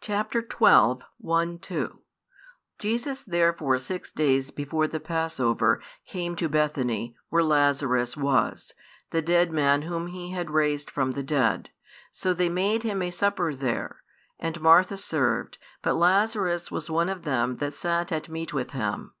[0.00, 0.32] Chap.
[0.32, 0.40] xii.
[1.18, 1.98] 1, 2.
[2.78, 8.72] Jesus therefore six days before the passover came to Bethany, where Lazarus was,
[9.10, 11.68] the dead man whom He had raised from the dead.
[12.10, 14.02] So they made Him a supper there:
[14.38, 19.12] and Martha served; but Lazarus was one of them that sat at meat with Him.